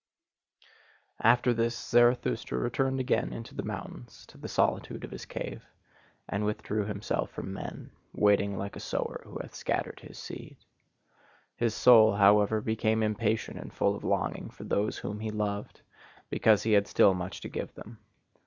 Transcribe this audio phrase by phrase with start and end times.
[1.21, 5.63] After this Zarathustra returned again into the mountains to the solitude of his cave,
[6.27, 10.57] and withdrew himself from men, waiting like a sower who hath scattered his seed.
[11.55, 15.81] His soul, however, became impatient and full of longing for those whom he loved:
[16.31, 17.99] because he had still much to give them.